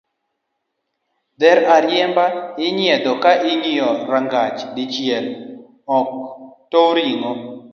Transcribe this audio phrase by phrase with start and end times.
[1.39, 2.25] Dher ariemba
[2.67, 5.25] inyiedho ka ingiyo rangach dichiel
[5.97, 6.09] ok
[6.71, 7.31] tow ringo